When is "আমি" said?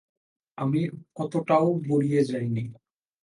0.57-0.81